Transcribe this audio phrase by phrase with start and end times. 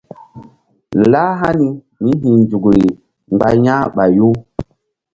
[1.11, 1.69] Lah hani
[2.03, 2.83] míhi̧nzukri
[3.33, 4.27] mgba yah ɓayu.